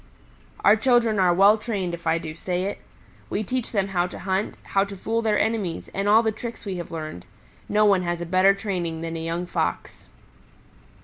"Our 0.65 0.75
children 0.75 1.19
are 1.19 1.31
well 1.31 1.59
trained 1.59 1.93
if 1.93 2.07
I 2.07 2.17
do 2.17 2.33
say 2.33 2.63
it. 2.63 2.79
We 3.29 3.43
teach 3.43 3.71
them 3.71 3.89
how 3.89 4.07
to 4.07 4.17
hunt, 4.17 4.55
how 4.63 4.83
to 4.83 4.97
fool 4.97 5.21
their 5.21 5.37
enemies, 5.39 5.91
and 5.93 6.09
all 6.09 6.23
the 6.23 6.31
tricks 6.31 6.65
we 6.65 6.77
have 6.77 6.89
learned. 6.89 7.23
No 7.69 7.85
one 7.85 8.01
has 8.01 8.19
a 8.19 8.25
better 8.25 8.55
training 8.55 9.01
than 9.01 9.15
a 9.15 9.23
young 9.23 9.45
Fox." 9.45 10.09